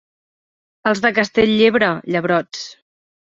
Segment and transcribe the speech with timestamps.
[0.91, 2.65] Els de Castell-llebre, llebrots.